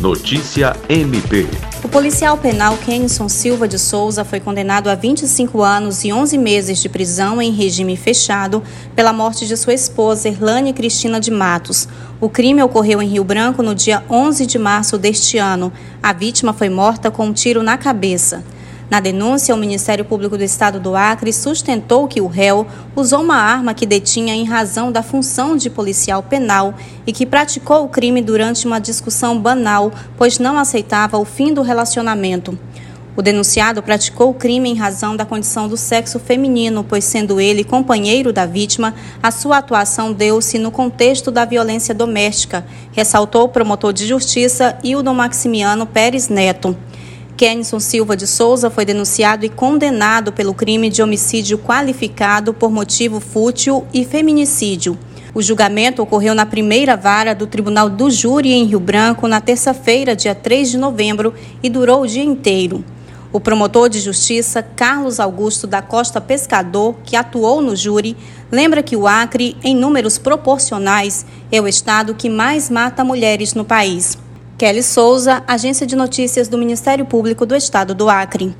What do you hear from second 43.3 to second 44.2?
o promotor de